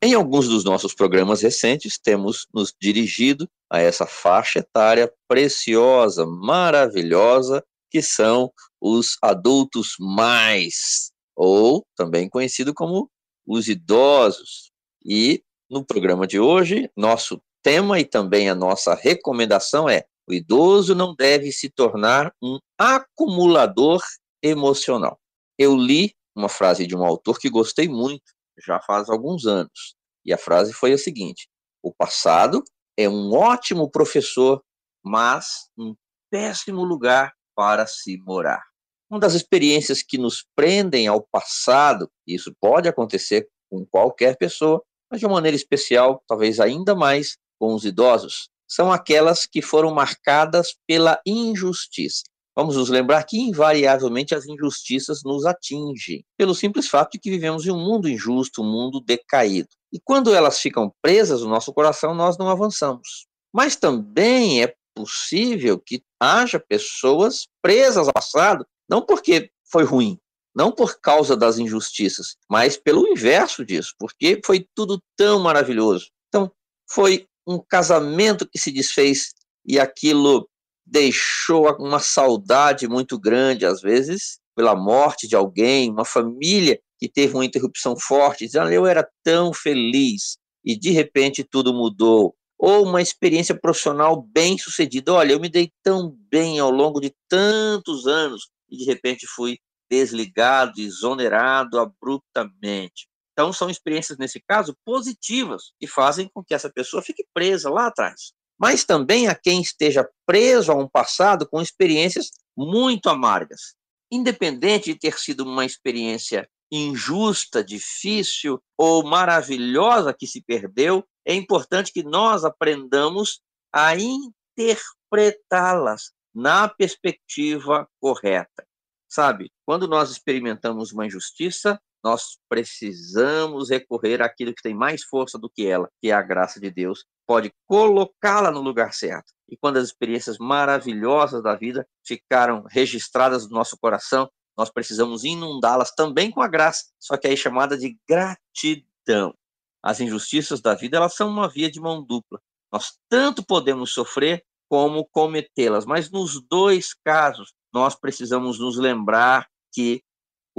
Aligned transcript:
Em 0.00 0.14
alguns 0.14 0.46
dos 0.46 0.64
nossos 0.64 0.94
programas 0.94 1.42
recentes, 1.42 1.98
temos 1.98 2.46
nos 2.54 2.72
dirigido 2.80 3.48
a 3.68 3.80
essa 3.80 4.06
faixa 4.06 4.60
etária 4.60 5.12
preciosa, 5.26 6.24
maravilhosa, 6.24 7.64
que 7.90 8.00
são 8.00 8.52
os 8.80 9.18
adultos 9.20 9.96
mais, 9.98 11.10
ou 11.34 11.84
também 11.96 12.28
conhecido 12.28 12.72
como 12.72 13.10
os 13.44 13.66
idosos. 13.66 14.70
E 15.04 15.42
no 15.68 15.84
programa 15.84 16.28
de 16.28 16.38
hoje, 16.38 16.88
nosso 16.96 17.40
tema 17.60 17.98
e 17.98 18.04
também 18.04 18.48
a 18.48 18.54
nossa 18.54 18.94
recomendação 18.94 19.88
é: 19.88 20.04
o 20.28 20.32
idoso 20.32 20.94
não 20.94 21.12
deve 21.12 21.50
se 21.50 21.68
tornar 21.68 22.32
um 22.40 22.58
acumulador 22.78 24.00
emocional. 24.40 25.18
Eu 25.58 25.76
li 25.76 26.14
uma 26.36 26.48
frase 26.48 26.86
de 26.86 26.96
um 26.96 27.04
autor 27.04 27.40
que 27.40 27.50
gostei 27.50 27.88
muito, 27.88 28.32
já 28.64 28.80
faz 28.80 29.08
alguns 29.08 29.46
anos. 29.46 29.94
E 30.24 30.32
a 30.32 30.38
frase 30.38 30.72
foi 30.72 30.92
a 30.92 30.98
seguinte: 30.98 31.48
O 31.82 31.92
passado 31.92 32.62
é 32.96 33.08
um 33.08 33.32
ótimo 33.32 33.90
professor, 33.90 34.62
mas 35.04 35.68
um 35.78 35.94
péssimo 36.30 36.84
lugar 36.84 37.32
para 37.54 37.86
se 37.86 38.18
morar. 38.18 38.62
Uma 39.10 39.18
das 39.18 39.34
experiências 39.34 40.02
que 40.02 40.18
nos 40.18 40.44
prendem 40.54 41.06
ao 41.06 41.22
passado, 41.22 42.10
e 42.26 42.34
isso 42.34 42.54
pode 42.60 42.88
acontecer 42.88 43.48
com 43.70 43.86
qualquer 43.86 44.36
pessoa, 44.36 44.82
mas 45.10 45.20
de 45.20 45.26
uma 45.26 45.36
maneira 45.36 45.56
especial, 45.56 46.22
talvez 46.28 46.60
ainda 46.60 46.94
mais 46.94 47.38
com 47.58 47.74
os 47.74 47.84
idosos, 47.84 48.50
são 48.68 48.92
aquelas 48.92 49.46
que 49.46 49.62
foram 49.62 49.94
marcadas 49.94 50.76
pela 50.86 51.18
injustiça. 51.26 52.22
Vamos 52.58 52.74
nos 52.74 52.88
lembrar 52.88 53.22
que, 53.22 53.38
invariavelmente, 53.38 54.34
as 54.34 54.44
injustiças 54.44 55.22
nos 55.22 55.46
atingem, 55.46 56.24
pelo 56.36 56.56
simples 56.56 56.88
fato 56.88 57.12
de 57.12 57.20
que 57.20 57.30
vivemos 57.30 57.64
em 57.64 57.70
um 57.70 57.78
mundo 57.78 58.08
injusto, 58.08 58.62
um 58.62 58.68
mundo 58.68 59.00
decaído. 59.00 59.68
E 59.92 60.00
quando 60.00 60.34
elas 60.34 60.58
ficam 60.58 60.92
presas 61.00 61.42
no 61.42 61.48
nosso 61.48 61.72
coração, 61.72 62.16
nós 62.16 62.36
não 62.36 62.48
avançamos. 62.48 63.28
Mas 63.54 63.76
também 63.76 64.60
é 64.60 64.74
possível 64.92 65.78
que 65.78 66.02
haja 66.18 66.58
pessoas 66.58 67.46
presas 67.62 68.08
ao 68.08 68.12
passado, 68.12 68.66
não 68.90 69.06
porque 69.06 69.52
foi 69.70 69.84
ruim, 69.84 70.18
não 70.52 70.72
por 70.72 71.00
causa 71.00 71.36
das 71.36 71.58
injustiças, 71.58 72.34
mas 72.50 72.76
pelo 72.76 73.06
inverso 73.06 73.64
disso, 73.64 73.94
porque 73.96 74.40
foi 74.44 74.66
tudo 74.74 75.00
tão 75.16 75.38
maravilhoso. 75.38 76.10
Então, 76.26 76.50
foi 76.90 77.24
um 77.46 77.60
casamento 77.60 78.48
que 78.48 78.58
se 78.58 78.72
desfez 78.72 79.32
e 79.64 79.78
aquilo 79.78 80.48
deixou 80.90 81.76
uma 81.78 81.98
saudade 81.98 82.88
muito 82.88 83.18
grande, 83.18 83.66
às 83.66 83.80
vezes, 83.80 84.38
pela 84.56 84.74
morte 84.74 85.28
de 85.28 85.36
alguém, 85.36 85.90
uma 85.90 86.04
família 86.04 86.80
que 86.98 87.08
teve 87.08 87.34
uma 87.34 87.44
interrupção 87.44 87.96
forte, 87.96 88.46
dizendo, 88.46 88.72
eu 88.72 88.86
era 88.86 89.08
tão 89.22 89.52
feliz, 89.52 90.36
e 90.64 90.76
de 90.76 90.90
repente 90.90 91.44
tudo 91.44 91.72
mudou. 91.72 92.34
Ou 92.58 92.84
uma 92.84 93.00
experiência 93.00 93.54
profissional 93.54 94.20
bem 94.20 94.58
sucedida, 94.58 95.12
olha, 95.12 95.32
eu 95.32 95.40
me 95.40 95.48
dei 95.48 95.70
tão 95.82 96.16
bem 96.28 96.58
ao 96.58 96.70
longo 96.70 97.00
de 97.00 97.14
tantos 97.28 98.06
anos, 98.06 98.48
e 98.68 98.76
de 98.76 98.84
repente 98.84 99.26
fui 99.26 99.58
desligado, 99.88 100.80
exonerado 100.80 101.78
abruptamente. 101.78 103.06
Então, 103.32 103.52
são 103.52 103.70
experiências, 103.70 104.18
nesse 104.18 104.42
caso, 104.46 104.74
positivas, 104.84 105.70
que 105.78 105.86
fazem 105.86 106.28
com 106.34 106.42
que 106.42 106.52
essa 106.52 106.68
pessoa 106.68 107.00
fique 107.00 107.24
presa 107.32 107.70
lá 107.70 107.86
atrás 107.86 108.32
mas 108.58 108.84
também 108.84 109.28
a 109.28 109.34
quem 109.34 109.60
esteja 109.60 110.08
preso 110.26 110.72
a 110.72 110.74
um 110.74 110.88
passado 110.88 111.46
com 111.48 111.62
experiências 111.62 112.30
muito 112.56 113.08
amargas. 113.08 113.76
Independente 114.10 114.92
de 114.92 114.98
ter 114.98 115.16
sido 115.18 115.44
uma 115.44 115.64
experiência 115.64 116.48
injusta, 116.70 117.62
difícil 117.62 118.60
ou 118.76 119.04
maravilhosa 119.04 120.12
que 120.12 120.26
se 120.26 120.42
perdeu, 120.42 121.04
é 121.26 121.34
importante 121.34 121.92
que 121.92 122.02
nós 122.02 122.44
aprendamos 122.44 123.40
a 123.72 123.94
interpretá-las 123.96 126.10
na 126.34 126.68
perspectiva 126.68 127.88
correta. 128.00 128.66
Sabe, 129.08 129.50
quando 129.64 129.88
nós 129.88 130.10
experimentamos 130.10 130.92
uma 130.92 131.06
injustiça, 131.06 131.80
nós 132.08 132.38
precisamos 132.48 133.68
recorrer 133.68 134.22
àquilo 134.22 134.54
que 134.54 134.62
tem 134.62 134.74
mais 134.74 135.04
força 135.04 135.38
do 135.38 135.50
que 135.50 135.66
ela, 135.66 135.90
que 136.00 136.08
é 136.08 136.14
a 136.14 136.22
graça 136.22 136.58
de 136.58 136.70
Deus, 136.70 137.04
pode 137.26 137.52
colocá-la 137.66 138.50
no 138.50 138.62
lugar 138.62 138.94
certo. 138.94 139.34
E 139.46 139.58
quando 139.58 139.76
as 139.76 139.84
experiências 139.84 140.38
maravilhosas 140.38 141.42
da 141.42 141.54
vida 141.54 141.86
ficaram 142.02 142.64
registradas 142.70 143.46
no 143.46 143.54
nosso 143.54 143.76
coração, 143.78 144.30
nós 144.56 144.70
precisamos 144.70 145.22
inundá-las 145.22 145.90
também 145.90 146.30
com 146.30 146.40
a 146.40 146.48
graça, 146.48 146.86
só 146.98 147.18
que 147.18 147.28
aí 147.28 147.36
chamada 147.36 147.76
de 147.76 147.94
gratidão. 148.08 149.34
As 149.82 150.00
injustiças 150.00 150.62
da 150.62 150.74
vida, 150.74 150.96
elas 150.96 151.14
são 151.14 151.28
uma 151.28 151.46
via 151.46 151.70
de 151.70 151.78
mão 151.78 152.02
dupla. 152.02 152.40
Nós 152.72 152.98
tanto 153.06 153.44
podemos 153.44 153.92
sofrer 153.92 154.42
como 154.66 155.04
cometê-las, 155.04 155.84
mas 155.84 156.10
nos 156.10 156.40
dois 156.48 156.94
casos 157.04 157.52
nós 157.70 157.94
precisamos 157.94 158.58
nos 158.58 158.78
lembrar 158.78 159.46
que 159.72 160.02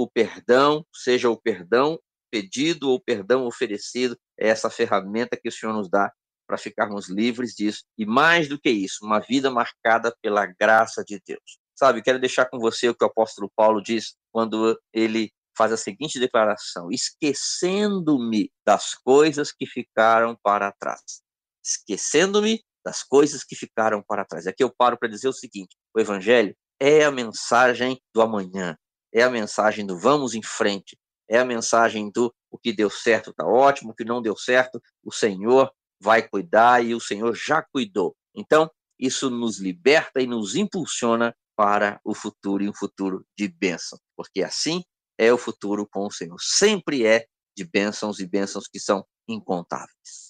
o 0.00 0.08
perdão, 0.08 0.82
seja 0.94 1.28
o 1.28 1.36
perdão 1.36 1.98
pedido 2.30 2.88
ou 2.88 2.98
perdão 2.98 3.44
oferecido, 3.44 4.16
é 4.38 4.48
essa 4.48 4.70
ferramenta 4.70 5.36
que 5.36 5.48
o 5.48 5.52
Senhor 5.52 5.74
nos 5.74 5.90
dá 5.90 6.10
para 6.46 6.56
ficarmos 6.56 7.10
livres 7.10 7.54
disso. 7.54 7.82
E 7.98 8.06
mais 8.06 8.48
do 8.48 8.58
que 8.58 8.70
isso, 8.70 9.04
uma 9.04 9.18
vida 9.18 9.50
marcada 9.50 10.14
pela 10.22 10.46
graça 10.46 11.04
de 11.04 11.20
Deus. 11.26 11.58
Sabe, 11.78 12.02
quero 12.02 12.18
deixar 12.18 12.46
com 12.46 12.58
você 12.58 12.88
o 12.88 12.94
que 12.94 13.04
o 13.04 13.08
apóstolo 13.08 13.50
Paulo 13.54 13.82
diz 13.82 14.14
quando 14.32 14.80
ele 14.90 15.30
faz 15.54 15.70
a 15.70 15.76
seguinte 15.76 16.18
declaração: 16.18 16.88
esquecendo-me 16.90 18.50
das 18.64 18.94
coisas 18.94 19.52
que 19.52 19.66
ficaram 19.66 20.34
para 20.42 20.72
trás. 20.72 21.20
Esquecendo-me 21.62 22.62
das 22.82 23.02
coisas 23.02 23.44
que 23.44 23.54
ficaram 23.54 24.02
para 24.02 24.24
trás. 24.24 24.46
Aqui 24.46 24.64
eu 24.64 24.74
paro 24.74 24.98
para 24.98 25.10
dizer 25.10 25.28
o 25.28 25.32
seguinte: 25.32 25.76
o 25.94 26.00
evangelho 26.00 26.56
é 26.80 27.04
a 27.04 27.10
mensagem 27.10 28.00
do 28.14 28.22
amanhã, 28.22 28.78
é 29.12 29.22
a 29.22 29.30
mensagem 29.30 29.86
do 29.86 29.98
vamos 29.98 30.34
em 30.34 30.42
frente, 30.42 30.98
é 31.28 31.38
a 31.38 31.44
mensagem 31.44 32.10
do 32.10 32.32
o 32.50 32.58
que 32.58 32.72
deu 32.72 32.90
certo 32.90 33.30
está 33.30 33.46
ótimo, 33.46 33.92
o 33.92 33.94
que 33.94 34.04
não 34.04 34.20
deu 34.20 34.36
certo, 34.36 34.82
o 35.04 35.12
Senhor 35.12 35.70
vai 36.00 36.26
cuidar 36.26 36.84
e 36.84 36.94
o 36.94 37.00
Senhor 37.00 37.34
já 37.34 37.62
cuidou. 37.62 38.16
Então, 38.34 38.70
isso 38.98 39.30
nos 39.30 39.58
liberta 39.58 40.20
e 40.20 40.26
nos 40.26 40.56
impulsiona 40.56 41.34
para 41.56 42.00
o 42.04 42.14
futuro 42.14 42.64
e 42.64 42.68
um 42.68 42.74
futuro 42.74 43.24
de 43.36 43.46
bênção, 43.46 43.98
porque 44.16 44.42
assim 44.42 44.82
é 45.18 45.32
o 45.32 45.38
futuro 45.38 45.86
com 45.86 46.06
o 46.06 46.10
Senhor. 46.10 46.38
Sempre 46.40 47.06
é 47.06 47.26
de 47.56 47.64
bênçãos 47.64 48.18
e 48.18 48.26
bênçãos 48.26 48.66
que 48.66 48.80
são 48.80 49.04
incontáveis. 49.28 50.29